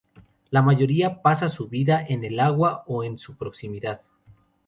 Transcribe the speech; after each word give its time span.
La 0.49 0.63
mayoría 0.63 1.21
pasa 1.21 1.47
su 1.47 1.67
vida 1.69 2.03
en 2.03 2.23
el 2.23 2.39
agua 2.39 2.83
o 2.87 3.03
en 3.03 3.19
su 3.19 3.37
proximidad. 3.37 4.01